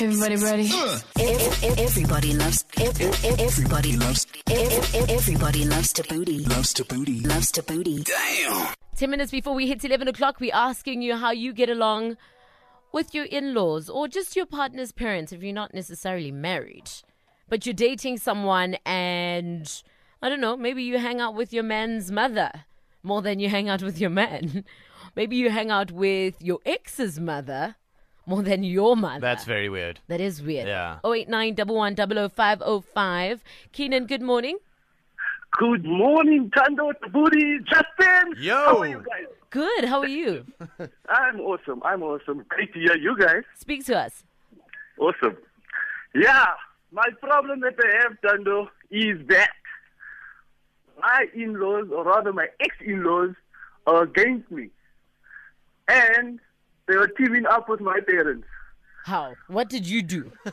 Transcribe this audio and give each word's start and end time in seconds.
Everybody 0.00 0.36
ready? 0.36 0.70
Everybody 1.78 2.34
loves. 2.34 2.64
Everybody 2.76 3.96
loves. 3.96 4.26
Everybody 4.50 5.64
loves 5.66 5.92
to 5.92 6.02
booty. 6.02 6.38
Loves 6.40 6.72
to 6.74 6.84
booty. 6.84 7.20
Loves 7.20 7.52
to 7.52 7.62
booty. 7.62 8.02
Damn. 8.02 8.74
10 8.96 9.08
minutes 9.08 9.30
before 9.30 9.54
we 9.54 9.68
hit 9.68 9.84
11 9.84 10.08
o'clock, 10.08 10.40
we're 10.40 10.52
asking 10.52 11.00
you 11.02 11.14
how 11.14 11.30
you 11.30 11.52
get 11.52 11.70
along 11.70 12.16
with 12.90 13.14
your 13.14 13.26
in 13.26 13.54
laws 13.54 13.88
or 13.88 14.08
just 14.08 14.34
your 14.34 14.46
partner's 14.46 14.90
parents 14.90 15.32
if 15.32 15.44
you're 15.44 15.52
not 15.52 15.72
necessarily 15.72 16.32
married, 16.32 16.90
but 17.48 17.64
you're 17.64 17.72
dating 17.72 18.18
someone 18.18 18.74
and 18.84 19.80
I 20.20 20.28
don't 20.28 20.40
know, 20.40 20.56
maybe 20.56 20.82
you 20.82 20.98
hang 20.98 21.20
out 21.20 21.36
with 21.36 21.52
your 21.52 21.62
man's 21.62 22.10
mother 22.10 22.50
more 23.04 23.22
than 23.22 23.38
you 23.38 23.48
hang 23.48 23.68
out 23.68 23.82
with 23.82 24.00
your 24.00 24.10
man. 24.10 24.64
Maybe 25.16 25.36
you 25.36 25.50
hang 25.50 25.70
out 25.70 25.92
with 25.92 26.42
your 26.42 26.58
ex's 26.66 27.20
mother 27.20 27.76
more 28.26 28.42
than 28.42 28.62
your 28.62 28.96
mother. 28.96 29.20
That's 29.20 29.44
very 29.44 29.68
weird. 29.68 30.00
That 30.08 30.20
is 30.20 30.42
weird. 30.42 30.66
Yeah. 30.66 30.98
089 31.04 31.56
505 31.56 33.44
Keenan, 33.72 34.06
good 34.06 34.22
morning. 34.22 34.58
Good 35.52 35.84
morning, 35.84 36.50
Thando, 36.50 36.92
Booty, 37.12 37.58
Justin. 37.60 38.34
Yo. 38.38 38.54
How 38.54 38.78
are 38.78 38.86
you 38.86 38.98
guys? 38.98 39.26
Good. 39.50 39.84
How 39.84 40.00
are 40.00 40.08
you? 40.08 40.44
I'm 41.08 41.38
awesome. 41.40 41.80
I'm 41.84 42.02
awesome. 42.02 42.44
Great 42.48 42.72
to 42.74 42.80
hear 42.80 42.96
you 42.96 43.16
guys. 43.16 43.44
Speak 43.56 43.84
to 43.86 43.96
us. 43.96 44.24
Awesome. 44.98 45.36
Yeah, 46.12 46.46
my 46.90 47.06
problem 47.20 47.60
that 47.60 47.74
I 47.78 48.02
have, 48.02 48.18
Thando, 48.20 48.68
is 48.90 49.18
that 49.28 49.50
my 51.00 51.26
in-laws, 51.34 51.88
or 51.92 52.04
rather 52.04 52.32
my 52.32 52.46
ex-in-laws, 52.60 53.34
are 53.86 54.02
against 54.02 54.50
me. 54.50 54.70
And 55.88 56.40
they 56.88 56.96
were 56.96 57.08
teaming 57.08 57.46
up 57.46 57.68
with 57.68 57.80
my 57.80 57.98
parents. 58.06 58.46
How? 59.04 59.34
What 59.48 59.68
did 59.68 59.86
you 59.86 60.02
do? 60.02 60.32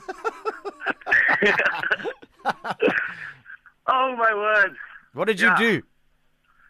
Oh, 3.88 4.16
my 4.16 4.34
word. 4.34 4.76
What 5.14 5.26
did 5.28 5.40
you 5.42 5.52
do? 5.58 5.82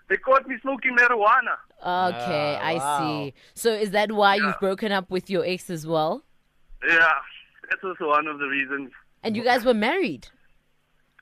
They 0.10 0.18
caught 0.18 0.48
me 0.48 0.56
smoking 0.62 0.96
marijuana. 0.96 1.56
Okay, 1.86 2.58
Ah, 2.60 2.66
I 2.68 2.78
wow. 2.78 2.98
see. 2.98 3.34
So 3.54 3.72
is 3.74 3.92
that 3.92 4.12
why 4.12 4.36
Yeah. 4.36 4.48
you've 4.48 4.60
broken 4.60 4.92
up 4.92 5.10
with 5.12 5.30
your 5.30 5.46
ex 5.46 5.70
as 5.70 5.86
well? 5.86 6.24
Yeah, 6.88 7.12
that's 7.70 7.84
also 7.84 8.08
one 8.08 8.28
of 8.28 8.40
the 8.40 8.48
reasons. 8.48 8.92
And 9.24 9.36
you 9.36 9.44
guys 9.44 9.64
were 9.66 9.74
married. 9.74 10.30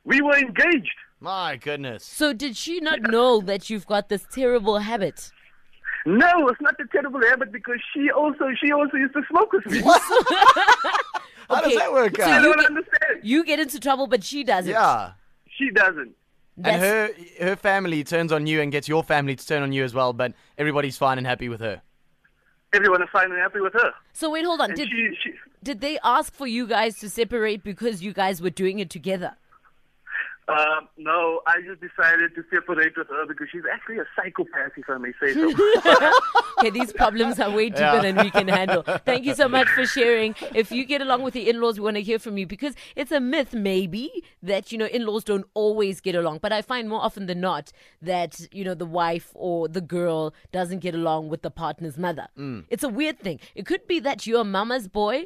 We 0.06 0.22
were 0.22 0.38
engaged. 0.38 0.96
My 1.20 1.58
goodness. 1.58 2.06
So 2.06 2.32
did 2.34 2.56
she 2.56 2.80
not 2.80 3.02
know 3.02 3.42
that 3.42 3.70
you've 3.70 3.86
got 3.88 4.08
this 4.10 4.26
terrible 4.32 4.78
habit? 4.80 5.32
No, 6.06 6.48
it's 6.48 6.62
not 6.62 6.76
a 6.80 6.86
terrible 6.88 7.22
habit 7.30 7.52
because 7.52 7.80
she 7.94 8.10
also 8.12 8.50
she 8.62 8.72
also 8.72 8.98
used 8.98 9.14
to 9.14 9.22
smoke 9.30 9.52
with 9.54 9.66
me. 9.68 9.82
How 9.84 11.62
does 11.62 11.66
Okay, 11.68 11.76
that 11.78 11.92
work 11.92 12.16
so 12.16 12.24
I 12.24 12.32
out? 12.38 12.42
you 12.44 12.44
don't 12.54 12.58
get- 12.60 12.66
understand. 12.68 13.20
You 13.24 13.44
get 13.46 13.60
into 13.60 13.80
trouble, 13.80 14.08
but 14.08 14.24
she 14.24 14.44
doesn't. 14.44 14.72
yeah. 14.72 15.12
She 15.50 15.72
doesn't. 15.72 16.12
And 16.58 16.66
That's- 16.66 17.14
her 17.40 17.46
her 17.46 17.56
family 17.56 18.04
turns 18.04 18.32
on 18.32 18.46
you 18.48 18.62
and 18.62 18.72
gets 18.72 18.88
your 18.88 19.04
family 19.04 19.36
to 19.36 19.46
turn 19.48 19.64
on 19.64 19.72
you 19.74 19.84
as 19.84 19.94
well, 19.94 20.14
but 20.14 20.34
everybody's 20.58 20.98
fine 20.98 21.18
and 21.18 21.26
happy 21.28 21.50
with 21.50 21.60
her. 21.62 21.82
Everyone 22.72 23.02
is 23.02 23.10
fine 23.12 23.32
and 23.32 23.40
happy 23.42 23.60
with 23.62 23.74
her. 23.74 23.92
So 24.14 24.30
wait, 24.30 24.46
hold 24.46 24.62
on. 24.62 24.70
And 24.72 24.78
Did 24.78 24.90
she, 24.90 25.10
she 25.24 25.34
did 25.64 25.82
they 25.82 25.98
ask 26.04 26.34
for 26.34 26.46
you 26.48 26.68
guys 26.68 26.98
to 27.00 27.10
separate 27.10 27.64
because 27.64 28.04
you 28.04 28.14
guys 28.14 28.42
were 28.42 28.52
doing 28.52 28.80
it 28.80 28.90
together? 28.92 29.36
Um, 30.50 30.88
no, 30.98 31.42
I 31.48 31.62
just 31.66 31.80
decided 31.82 32.36
to 32.36 32.44
separate 32.54 32.98
with 32.98 33.08
her 33.08 33.26
because 33.28 33.48
she's 33.52 33.64
actually 33.72 34.00
a 34.00 34.06
psychopath, 34.16 34.72
if 34.78 34.90
I 34.90 34.98
may 34.98 35.12
say 35.22 35.34
so. 35.34 35.52
Okay, 36.60 36.72
these 36.72 36.92
problems 36.92 37.40
are 37.40 37.50
way 37.50 37.70
deeper 37.70 37.80
Yeah. 37.82 38.02
than 38.02 38.18
we 38.18 38.30
can 38.30 38.50
handle. 38.50 38.84
Thank 39.06 39.24
you 39.24 39.34
so 39.34 39.48
much 39.48 39.70
for 39.70 39.86
sharing. 39.86 40.36
If 40.54 40.72
you 40.74 40.84
get 40.86 41.02
along 41.02 41.22
with 41.22 41.34
the 41.34 41.50
in-laws, 41.50 41.80
we 41.80 41.86
want 41.86 41.96
to 41.96 42.02
hear 42.04 42.20
from 42.20 42.38
you 42.38 42.46
because 42.46 42.76
it's 42.98 43.14
a 43.14 43.22
myth, 43.22 43.54
maybe, 43.54 44.12
that 44.44 44.70
you 44.72 44.78
know 44.78 44.86
in-laws 44.88 45.24
don't 45.24 45.46
always 45.54 46.02
get 46.02 46.16
along. 46.16 46.40
But 46.42 46.52
I 46.52 46.62
find 46.62 46.90
more 46.90 47.00
often 47.02 47.28
than 47.28 47.40
not 47.40 47.72
that 48.02 48.46
you 48.52 48.66
know 48.66 48.74
the 48.74 48.86
wife 48.86 49.32
or 49.36 49.70
the 49.70 49.80
girl 49.80 50.34
doesn't 50.52 50.80
get 50.80 50.94
along 50.94 51.30
with 51.30 51.44
the 51.44 51.52
partner's 51.52 51.98
mother. 51.98 52.28
It's 52.70 52.84
a 52.84 52.90
weird 52.90 53.20
thing. 53.20 53.40
It 53.56 53.66
could 53.66 53.88
be 53.88 54.00
that 54.02 54.28
you're 54.28 54.44
mama's 54.44 54.90
boy. 54.90 55.26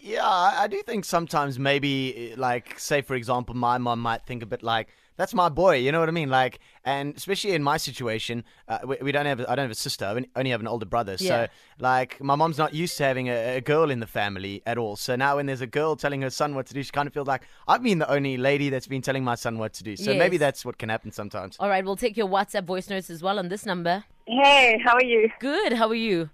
Yeah, 0.00 0.26
I 0.26 0.64
I 0.64 0.66
do 0.68 0.82
think 0.82 1.04
sometimes 1.04 1.58
maybe, 1.58 2.32
eh, 2.32 2.34
like, 2.36 2.78
say 2.78 3.02
for 3.02 3.14
example, 3.14 3.54
my 3.54 3.78
mom 3.78 4.00
might 4.00 4.24
think 4.26 4.42
a 4.42 4.46
bit 4.46 4.62
like, 4.62 4.88
"That's 5.16 5.34
my 5.34 5.48
boy," 5.48 5.76
you 5.76 5.92
know 5.92 6.00
what 6.00 6.08
I 6.08 6.12
mean? 6.12 6.28
Like, 6.30 6.58
and 6.84 7.14
especially 7.16 7.52
in 7.52 7.62
my 7.62 7.76
situation, 7.76 8.44
uh, 8.68 8.78
we, 8.84 8.96
we 9.00 9.12
don't 9.12 9.26
have, 9.26 9.40
I 9.40 9.54
don't 9.54 9.64
have 9.64 9.70
a 9.70 9.74
sister. 9.74 10.04
I 10.06 10.24
only 10.38 10.50
have 10.50 10.60
an 10.60 10.68
older 10.68 10.86
brother, 10.86 11.16
Yeah. 11.18 11.28
so 11.46 11.52
like, 11.78 12.20
my 12.22 12.34
mom's 12.34 12.58
not 12.58 12.74
used 12.74 12.96
to 12.98 13.04
having 13.04 13.28
a, 13.28 13.56
a 13.56 13.60
girl 13.60 13.90
in 13.90 14.00
the 14.00 14.06
family 14.06 14.62
at 14.66 14.76
all. 14.78 14.96
So 14.96 15.16
now 15.16 15.36
when 15.36 15.46
there's 15.46 15.60
a 15.62 15.66
girl 15.66 15.96
telling 15.96 16.22
her 16.22 16.30
son 16.30 16.54
what 16.54 16.66
to 16.66 16.74
do, 16.74 16.82
she 16.82 16.90
kind 16.90 17.06
of 17.06 17.14
feels 17.14 17.28
like 17.28 17.42
I've 17.66 17.82
been 17.82 17.98
the 17.98 18.10
only 18.10 18.36
lady 18.36 18.68
that's 18.70 18.86
been 18.86 19.02
telling 19.02 19.24
my 19.24 19.36
son 19.36 19.58
what 19.58 19.72
to 19.74 19.84
do. 19.84 19.96
So 19.96 20.14
maybe 20.14 20.36
that's 20.36 20.64
what 20.64 20.76
can 20.78 20.88
happen 20.88 21.12
sometimes. 21.12 21.56
All 21.60 21.68
right, 21.68 21.84
we'll 21.84 21.96
take 21.96 22.16
your 22.16 22.28
WhatsApp 22.28 22.64
voice 22.64 22.90
notes 22.90 23.08
as 23.10 23.22
well 23.22 23.38
on 23.38 23.48
this 23.48 23.64
number. 23.64 24.04
Hey, 24.26 24.78
how 24.84 24.94
are 24.94 25.04
you? 25.04 25.30
Good. 25.40 25.72
How 25.74 25.88
are 25.88 25.94
you? 25.94 26.30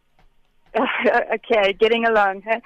okay, 1.34 1.72
getting 1.72 2.06
along. 2.06 2.42
huh? 2.46 2.60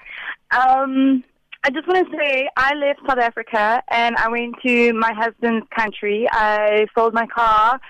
Um, 0.55 1.25
I 1.65 1.71
just 1.71 1.89
want 1.89 2.09
to 2.09 2.17
say 2.17 2.49
I 2.57 2.75
left 2.75 3.01
South 3.09 3.19
Africa 3.19 3.83
and 3.91 4.15
I 4.17 4.29
went 4.29 4.55
to 4.65 4.93
my 4.93 5.13
husband's 5.13 5.67
country. 5.77 6.29
I 6.31 6.87
sold 6.95 7.13
my 7.13 7.27
car, 7.27 7.81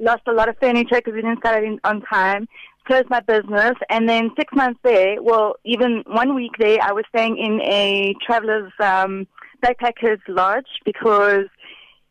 lost 0.00 0.22
a 0.26 0.32
lot 0.32 0.48
of 0.48 0.56
furniture 0.58 0.96
because 0.96 1.14
we 1.14 1.22
didn't 1.22 1.38
start 1.38 1.62
it 1.62 1.66
in, 1.66 1.78
on 1.84 2.00
time, 2.02 2.48
closed 2.86 3.08
my 3.08 3.20
business, 3.20 3.74
and 3.88 4.08
then 4.08 4.30
six 4.36 4.52
months 4.54 4.80
there, 4.82 5.22
well, 5.22 5.56
even 5.64 6.02
one 6.06 6.34
week 6.34 6.52
there, 6.58 6.78
I 6.82 6.92
was 6.92 7.04
staying 7.10 7.36
in 7.38 7.60
a 7.60 8.14
traveler's 8.26 8.72
um, 8.80 9.28
backpacker's 9.62 10.22
lodge 10.26 10.66
because 10.84 11.46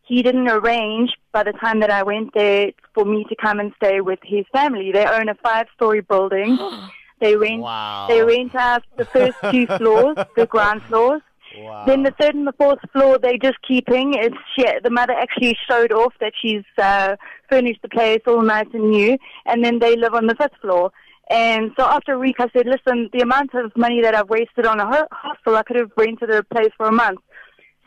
he 0.03 0.21
didn't 0.21 0.47
arrange 0.47 1.09
by 1.33 1.43
the 1.43 1.53
time 1.53 1.81
that 1.81 1.91
I 1.91 2.03
went 2.03 2.33
there 2.33 2.71
for 2.93 3.03
me 3.03 3.25
to 3.27 3.35
come 3.35 3.59
and 3.59 3.73
stay 3.75 3.99
with 3.99 4.19
his 4.23 4.45
family. 4.53 4.91
They 4.93 5.05
own 5.05 5.27
a 5.27 5.35
five-story 5.43 6.01
building. 6.01 6.57
They 7.19 7.35
rent 7.35 7.61
Wow. 7.61 8.05
they 8.09 8.21
rent 8.21 8.53
out 8.55 8.83
the 8.97 9.05
first 9.05 9.37
two 9.51 9.65
floors, 9.77 10.17
the 10.35 10.45
ground 10.45 10.83
floors. 10.83 11.21
Wow. 11.57 11.85
Then 11.87 12.03
the 12.03 12.11
third 12.19 12.35
and 12.35 12.45
the 12.45 12.53
fourth 12.53 12.79
floor 12.91 13.17
they 13.17 13.37
just 13.37 13.57
keeping. 13.67 14.13
It's 14.13 14.35
she, 14.55 14.65
the 14.83 14.89
mother 14.91 15.13
actually 15.13 15.57
showed 15.67 15.91
off 15.91 16.13
that 16.19 16.33
she's 16.39 16.63
uh, 16.77 17.15
furnished 17.49 17.81
the 17.81 17.89
place 17.89 18.21
all 18.27 18.41
nice 18.43 18.67
and 18.73 18.91
new, 18.91 19.17
and 19.45 19.63
then 19.63 19.79
they 19.79 19.95
live 19.95 20.13
on 20.13 20.27
the 20.27 20.35
fifth 20.35 20.57
floor. 20.61 20.91
And 21.29 21.71
so 21.77 21.85
after 21.85 22.13
a 22.13 22.19
week, 22.19 22.35
I 22.39 22.47
said, 22.55 22.67
"Listen, 22.67 23.09
the 23.11 23.21
amount 23.21 23.53
of 23.55 23.75
money 23.75 24.01
that 24.01 24.13
I've 24.13 24.29
wasted 24.29 24.65
on 24.65 24.79
a 24.79 24.85
ho- 24.85 25.07
hostel, 25.11 25.55
I 25.55 25.63
could 25.63 25.77
have 25.77 25.91
rented 25.97 26.29
a 26.29 26.43
place 26.43 26.71
for 26.77 26.85
a 26.85 26.91
month." 26.91 27.19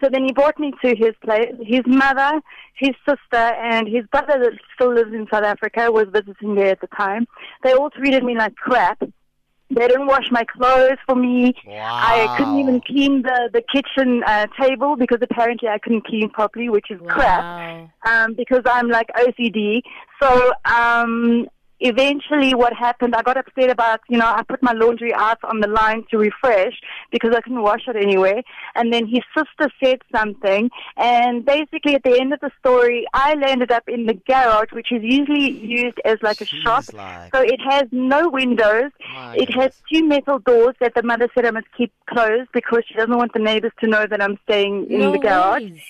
So 0.02 0.08
then 0.10 0.24
he 0.24 0.32
brought 0.32 0.58
me 0.58 0.72
to 0.82 0.97
his 0.97 1.14
place. 1.22 1.52
His 1.62 1.82
mother, 1.86 2.41
his 2.74 2.94
sister, 3.06 3.36
and 3.36 3.86
his 3.86 4.04
brother 4.06 4.38
that 4.38 4.52
still 4.74 4.94
lives 4.94 5.12
in 5.12 5.26
South 5.30 5.44
Africa 5.44 5.92
was 5.92 6.06
visiting 6.10 6.54
there 6.54 6.70
at 6.70 6.80
the 6.80 6.86
time. 6.88 7.26
They 7.62 7.72
all 7.72 7.91
treated 7.91 8.24
me 8.24 8.34
like 8.34 8.56
crap. 8.56 9.02
They 9.70 9.86
didn't 9.86 10.06
wash 10.06 10.26
my 10.31 10.44
clothes 10.44 10.98
for 11.06 11.14
me. 11.14 11.54
I 11.70 12.34
couldn't 12.36 12.58
even 12.58 12.81
clean 12.81 13.22
the, 13.22 13.50
the 13.53 13.62
kitchen 13.62 14.22
uh, 14.26 14.47
table 14.60 14.97
because 14.97 15.19
apparently 15.22 15.69
I 15.69 15.78
couldn't 15.78 16.06
clean 16.06 16.28
properly, 16.31 16.69
which 16.69 16.91
is 16.91 17.00
crap 17.06 17.88
um, 18.06 18.34
because 18.34 18.62
I'm 18.66 18.88
like 18.88 19.09
OCD. 19.16 19.82
So 20.20 20.53
um, 20.64 21.48
eventually, 21.80 22.54
what 22.54 22.72
happened? 22.74 23.14
I 23.14 23.22
got 23.22 23.36
upset 23.36 23.70
about 23.70 24.00
you 24.08 24.18
know 24.18 24.26
I 24.26 24.42
put 24.42 24.62
my 24.62 24.72
laundry 24.72 25.12
out 25.14 25.38
on 25.44 25.60
the 25.60 25.68
line 25.68 26.04
to 26.10 26.18
refresh 26.18 26.74
because 27.10 27.34
I 27.34 27.41
couldn't 27.41 27.62
wash 27.62 27.82
it 27.88 27.96
anyway. 27.96 28.42
And 28.74 28.92
then 28.92 29.06
his 29.06 29.22
sister 29.36 29.70
said 29.82 29.98
something, 30.14 30.70
and 30.96 31.44
basically 31.44 31.94
at 31.94 32.02
the 32.02 32.18
end 32.20 32.32
of 32.32 32.41
the 32.41 32.50
story, 32.58 33.06
I 33.14 33.34
landed 33.34 33.70
up 33.72 33.88
in 33.88 34.06
the 34.06 34.14
garage, 34.14 34.72
which 34.72 34.92
is 34.92 35.02
usually 35.02 35.50
used 35.50 35.98
as 36.04 36.18
like 36.22 36.41
a 36.41 36.46
shop. 36.46 36.84
Like. 36.92 37.34
So 37.34 37.42
it 37.42 37.60
has 37.68 37.84
no 37.92 38.28
windows. 38.28 38.91
My 39.14 39.34
It 39.36 39.52
has 39.54 39.72
two 39.92 40.06
metal 40.06 40.38
doors 40.38 40.76
that 40.80 40.94
the 40.94 41.02
mother 41.02 41.28
said 41.34 41.47
I 41.47 41.50
must 41.50 41.66
keep 41.76 41.92
closed 42.06 42.50
because 42.53 42.82
she 42.86 42.94
doesn't 42.94 43.16
want 43.16 43.32
the 43.32 43.38
neighbors 43.41 43.72
to 43.80 43.86
know 43.86 44.06
that 44.06 44.22
I'm 44.22 44.38
staying 44.44 44.91
in 44.91 45.00
no 45.00 45.12
the 45.12 45.18
garage. 45.18 45.62
ways. 45.62 45.80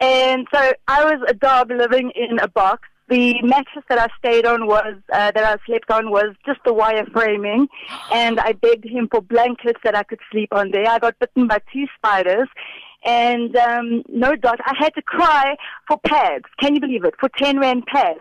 And 0.00 0.46
so 0.52 0.72
I 0.88 1.04
was 1.04 1.20
a 1.28 1.34
dog 1.34 1.70
living 1.70 2.10
in 2.14 2.38
a 2.38 2.48
box. 2.48 2.88
The 3.10 3.42
mattress 3.42 3.84
that 3.88 3.98
I 3.98 4.06
stayed 4.18 4.46
on 4.46 4.66
was 4.68 4.94
uh, 5.12 5.32
that 5.32 5.36
I 5.44 5.56
slept 5.66 5.90
on 5.90 6.10
was 6.10 6.34
just 6.46 6.60
the 6.64 6.72
wire 6.72 7.04
framing, 7.12 7.68
and 8.12 8.38
I 8.38 8.52
begged 8.52 8.84
him 8.86 9.08
for 9.10 9.20
blankets 9.20 9.80
that 9.84 9.96
I 9.96 10.04
could 10.04 10.20
sleep 10.30 10.50
on 10.52 10.70
there. 10.70 10.88
I 10.88 10.98
got 11.00 11.18
bitten 11.18 11.48
by 11.48 11.58
two 11.72 11.86
spiders, 11.96 12.48
and 13.04 13.54
um, 13.56 14.04
no 14.08 14.36
doubt 14.36 14.60
I 14.64 14.74
had 14.78 14.94
to 14.94 15.02
cry 15.02 15.56
for 15.88 15.98
pads. 15.98 16.44
Can 16.60 16.74
you 16.76 16.80
believe 16.80 17.04
it? 17.04 17.14
For 17.18 17.28
ten 17.36 17.58
rand 17.58 17.86
pads. 17.86 18.20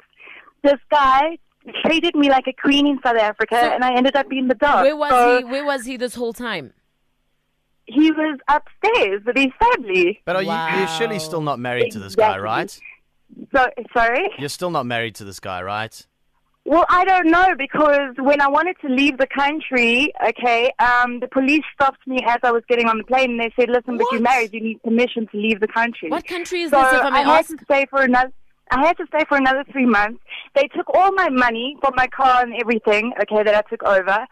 This 0.64 0.80
guy 0.90 1.38
treated 1.86 2.16
me 2.16 2.30
like 2.30 2.48
a 2.48 2.54
queen 2.54 2.88
in 2.88 3.00
South 3.04 3.18
Africa, 3.18 3.60
So- 3.62 3.72
and 3.72 3.84
I 3.84 3.94
ended 3.94 4.16
up 4.16 4.28
being 4.28 4.48
the 4.48 4.56
dog. 4.56 4.84
Where 4.86 4.98
was 4.98 5.12
So 5.12 5.38
he? 5.38 5.44
Where 5.46 5.66
was 5.66 5.86
he 5.86 5.98
this 5.98 6.16
whole 6.16 6.34
time? 6.34 6.74
He 7.86 8.12
was 8.12 8.40
upstairs 8.48 9.22
with 9.26 9.36
his 9.36 9.48
family. 9.60 10.20
But 10.26 10.36
are 10.36 10.44
you, 10.44 10.78
you're 10.80 10.88
surely 10.90 11.18
still 11.20 11.42
not 11.42 11.60
married 11.60 11.92
to 11.92 12.00
this 12.00 12.16
guy, 12.16 12.38
right? 12.38 12.80
So 13.56 13.68
sorry. 13.94 14.30
You're 14.38 14.50
still 14.50 14.72
not 14.72 14.86
married 14.86 15.16
to 15.16 15.24
this 15.24 15.40
guy, 15.40 15.62
right? 15.62 16.06
Well, 16.66 16.86
I 16.90 17.04
don't 17.06 17.32
know 17.32 17.56
because 17.58 18.14
when 18.18 18.42
I 18.42 18.48
wanted 18.48 18.76
to 18.82 18.90
leave 18.90 19.18
the 19.18 19.28
country, 19.28 20.14
okay, 20.24 20.72
um, 20.78 21.20
the 21.20 21.28
police 21.28 21.64
stopped 21.74 22.06
me 22.06 22.20
as 22.28 22.38
I 22.44 22.52
was 22.52 22.64
getting 22.70 22.88
on 22.88 23.00
the 23.00 23.04
plane 23.04 23.32
and 23.32 23.40
they 23.40 23.52
said, 23.60 23.70
"Listen, 23.70 23.98
but 23.98 24.06
you're 24.12 24.22
married. 24.22 24.54
You 24.54 24.62
need 24.62 24.84
permission 24.84 25.26
to 25.32 25.38
leave 25.38 25.62
the 25.62 25.68
country." 25.68 26.10
What 26.10 26.28
country 26.28 26.62
is 26.62 26.72
so 26.72 26.82
this, 26.82 26.94
if 26.94 27.02
I 27.02 27.10
may 27.10 27.24
had 27.24 27.40
ask? 27.40 27.58
to 27.58 27.64
stay 27.64 27.86
for 27.90 28.02
another. 28.02 28.32
I 28.72 28.86
had 28.86 28.98
to 28.98 29.08
stay 29.08 29.26
for 29.28 29.36
another 29.36 29.64
three 29.72 29.88
months. 29.88 30.20
They 30.54 30.68
took 30.76 30.88
all 30.94 31.12
my 31.14 31.30
money 31.30 31.76
from 31.82 31.94
my 31.96 32.06
car 32.06 32.44
and 32.44 32.54
everything, 32.54 33.14
okay, 33.20 33.42
that 33.42 33.56
I 33.56 33.62
took 33.68 33.82
over. 33.82 34.28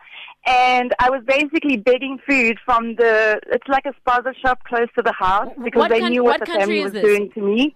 And 0.45 0.93
I 0.99 1.09
was 1.09 1.23
basically 1.25 1.77
begging 1.77 2.19
food 2.27 2.59
from 2.63 2.95
the, 2.97 3.39
it's 3.47 3.67
like 3.67 3.85
a 3.87 3.93
spaza 3.99 4.35
shop 4.37 4.63
close 4.65 4.89
to 4.95 5.01
the 5.01 5.11
house 5.11 5.51
because 5.63 5.79
what 5.79 5.89
they 5.89 6.01
coun- 6.01 6.11
knew 6.11 6.23
what 6.23 6.39
what, 6.39 6.47
the 6.47 6.53
family 6.53 6.83
was 6.83 6.93
this? 6.93 7.03
doing 7.03 7.31
to 7.31 7.41
me. 7.41 7.75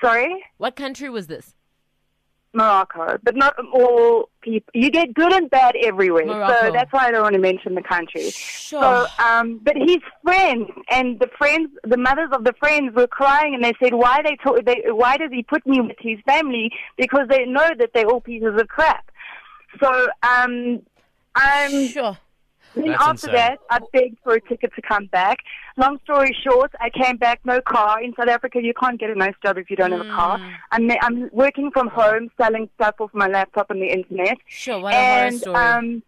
Sorry? 0.00 0.44
What 0.58 0.76
country 0.76 1.08
was 1.10 1.26
this? 1.26 1.54
Morocco, 2.54 3.18
but 3.22 3.36
not 3.36 3.54
all 3.72 4.30
people. 4.40 4.70
You 4.74 4.90
get 4.90 5.12
good 5.12 5.32
and 5.34 5.50
bad 5.50 5.76
everywhere, 5.82 6.24
Morocco. 6.24 6.66
so 6.68 6.72
that's 6.72 6.90
why 6.92 7.06
I 7.06 7.10
don't 7.10 7.22
want 7.22 7.34
to 7.34 7.40
mention 7.40 7.74
the 7.74 7.82
country. 7.82 8.30
Sure. 8.30 8.80
So, 8.80 9.06
um, 9.22 9.60
but 9.62 9.76
his 9.76 9.98
friends 10.24 10.70
and 10.90 11.20
the 11.20 11.28
friends, 11.36 11.68
the 11.84 11.98
mothers 11.98 12.30
of 12.32 12.44
the 12.44 12.54
friends 12.54 12.94
were 12.96 13.06
crying, 13.06 13.54
and 13.54 13.62
they 13.62 13.74
said, 13.82 13.92
"Why 13.94 14.22
they, 14.22 14.36
to- 14.46 14.62
they 14.64 14.82
Why 14.90 15.18
does 15.18 15.30
he 15.30 15.42
put 15.42 15.66
me 15.66 15.80
with 15.82 15.98
his 16.00 16.18
family? 16.26 16.72
Because 16.96 17.28
they 17.28 17.44
know 17.44 17.68
that 17.78 17.90
they're 17.94 18.06
all 18.08 18.20
pieces 18.22 18.58
of 18.58 18.66
crap." 18.68 19.10
So, 19.80 20.08
um, 20.22 20.80
I'm 21.34 21.88
sure. 21.88 22.16
Then 22.78 22.92
That's 22.92 23.02
after 23.02 23.30
insane. 23.30 23.34
that, 23.34 23.58
I 23.70 23.78
begged 23.92 24.18
for 24.22 24.34
a 24.34 24.40
ticket 24.40 24.72
to 24.74 24.82
come 24.82 25.06
back. 25.06 25.38
Long 25.76 25.98
story 26.04 26.36
short, 26.44 26.72
I 26.80 26.90
came 26.90 27.16
back, 27.16 27.40
no 27.44 27.60
car. 27.60 28.02
In 28.02 28.12
South 28.18 28.28
Africa, 28.28 28.60
you 28.62 28.74
can't 28.74 28.98
get 28.98 29.10
a 29.10 29.14
nice 29.14 29.34
job 29.44 29.58
if 29.58 29.70
you 29.70 29.76
don't 29.76 29.92
have 29.92 30.00
a 30.00 30.10
car. 30.10 30.38
Mm. 30.38 30.54
I'm, 30.72 30.90
I'm 31.02 31.30
working 31.32 31.70
from 31.70 31.88
home, 31.88 32.30
selling 32.40 32.68
stuff 32.74 32.96
off 33.00 33.10
my 33.12 33.28
laptop 33.28 33.70
on 33.70 33.80
the 33.80 33.86
internet. 33.86 34.38
Sure. 34.46 34.80
What 34.80 34.94
a 34.94 34.96
horror 34.96 35.06
and 35.06 35.38
story. 35.38 35.56
um, 35.56 36.02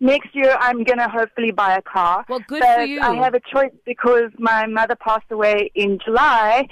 next 0.00 0.34
year, 0.34 0.56
I'm 0.60 0.84
going 0.84 0.98
to 0.98 1.08
hopefully 1.08 1.50
buy 1.50 1.76
a 1.76 1.82
car. 1.82 2.24
Well, 2.28 2.40
good 2.46 2.60
but 2.60 2.76
for 2.76 2.82
you. 2.82 3.00
I 3.00 3.14
have 3.16 3.34
a 3.34 3.40
choice 3.40 3.74
because 3.84 4.30
my 4.38 4.66
mother 4.66 4.96
passed 4.96 5.30
away 5.30 5.70
in 5.74 5.98
July. 6.04 6.68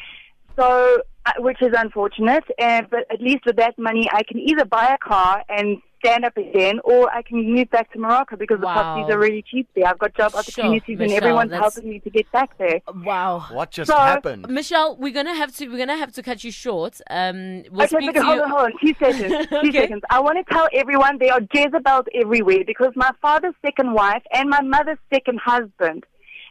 So, 0.56 1.02
uh, 1.26 1.32
which 1.38 1.62
is 1.62 1.70
unfortunate, 1.76 2.44
and 2.58 2.88
but 2.90 3.00
at 3.10 3.20
least 3.20 3.44
with 3.46 3.56
that 3.56 3.78
money, 3.78 4.08
I 4.12 4.22
can 4.22 4.38
either 4.38 4.64
buy 4.64 4.94
a 4.94 4.98
car 4.98 5.42
and 5.48 5.78
stand 6.04 6.24
up 6.24 6.36
again, 6.36 6.80
or 6.84 7.10
I 7.14 7.22
can 7.22 7.54
move 7.54 7.70
back 7.70 7.92
to 7.92 7.98
Morocco 7.98 8.36
because 8.36 8.58
Wow. 8.60 8.68
the 8.74 8.80
properties 8.80 9.14
are 9.14 9.18
really 9.18 9.42
cheap 9.42 9.68
there. 9.74 9.86
I've 9.86 9.98
got 9.98 10.14
job 10.14 10.30
Sure, 10.32 10.40
opportunities, 10.40 10.82
and 10.88 10.98
Michelle, 10.98 11.16
everyone's 11.18 11.50
that's- 11.50 11.74
helping 11.74 11.90
me 11.90 11.98
to 12.00 12.10
get 12.10 12.30
back 12.32 12.56
there. 12.58 12.80
wow. 13.04 13.40
What 13.52 13.70
just 13.70 13.90
So- 13.90 13.96
happened? 13.98 14.48
Michelle, 14.48 14.96
we're 14.96 15.12
gonna 15.12 15.34
have 15.34 15.54
to 15.56 15.68
we're 15.68 15.78
gonna 15.78 15.96
have 15.96 16.12
to 16.12 16.22
cut 16.22 16.42
you 16.42 16.50
short. 16.50 17.00
Um, 17.10 17.64
we'll 17.70 17.82
okay, 17.84 17.96
speak 17.96 18.06
but 18.14 18.20
to 18.20 18.22
hold 18.24 18.36
you. 18.36 18.42
on, 18.44 18.50
hold 18.50 18.62
on, 18.62 18.72
two 18.80 18.94
seconds, 18.98 19.46
two 19.48 19.56
Okay. 19.58 19.72
seconds. 19.72 20.02
I 20.10 20.20
want 20.20 20.38
to 20.38 20.54
tell 20.54 20.68
everyone 20.72 21.18
there 21.18 21.32
are 21.34 21.40
Jezebels 21.54 22.06
everywhere 22.14 22.64
because 22.66 22.92
my 22.96 23.10
father's 23.20 23.54
second 23.64 23.92
wife 23.92 24.22
and 24.32 24.48
my 24.48 24.62
mother's 24.62 24.98
second 25.12 25.38
husband, 25.44 26.04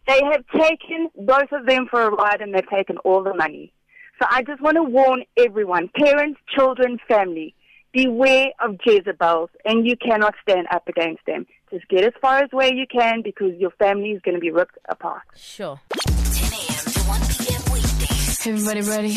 they 0.07 0.21
have 0.31 0.43
taken 0.55 1.09
both 1.15 1.51
of 1.51 1.65
them 1.65 1.87
for 1.89 2.01
a 2.03 2.11
ride 2.11 2.41
and 2.41 2.53
they've 2.53 2.69
taken 2.69 2.97
all 2.99 3.23
the 3.23 3.33
money. 3.33 3.73
So 4.21 4.27
I 4.29 4.43
just 4.43 4.61
want 4.61 4.75
to 4.75 4.83
warn 4.83 5.23
everyone, 5.37 5.89
parents, 5.95 6.39
children, 6.55 6.99
family, 7.07 7.55
beware 7.91 8.51
of 8.59 8.77
Jezebels 8.85 9.49
and 9.65 9.85
you 9.85 9.95
cannot 9.97 10.35
stand 10.41 10.67
up 10.71 10.87
against 10.87 11.25
them. 11.25 11.45
Just 11.71 11.87
get 11.87 12.03
as 12.03 12.13
far 12.21 12.39
as 12.39 12.49
where 12.51 12.73
you 12.73 12.85
can 12.87 13.21
because 13.21 13.53
your 13.57 13.71
family 13.71 14.11
is 14.11 14.21
going 14.21 14.35
to 14.35 14.41
be 14.41 14.51
ripped 14.51 14.77
apart. 14.89 15.21
Sure. 15.35 15.79
10 15.91 16.53
a.m. 16.53 16.85
to 16.91 16.99
1 17.01 17.21
p.m. 17.21 17.73
weekdays. 17.73 18.47
Everybody 18.47 18.81
ready? 18.81 19.15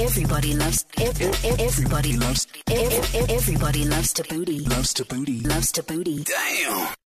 Everybody 0.00 0.54
loves. 0.54 0.86
Everybody 0.98 2.16
loves. 2.16 2.46
Everybody 2.70 3.84
loves 3.84 4.12
to 4.14 4.24
booty. 4.24 4.60
Loves 4.60 4.94
to 4.94 5.04
booty. 5.04 5.40
Loves 5.40 5.72
to 5.72 5.82
booty. 5.82 6.24
Damn. 6.24 6.94